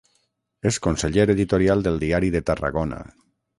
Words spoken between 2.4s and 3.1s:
Tarragona.